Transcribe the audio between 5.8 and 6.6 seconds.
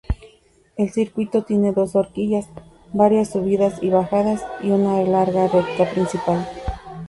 principal.